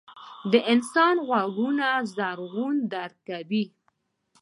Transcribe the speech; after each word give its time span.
•د 0.51 0.53
انسان 0.73 1.15
غوږونه 1.27 1.87
ږغونه 2.11 2.81
درک 2.93 3.17
کوي. 3.27 3.63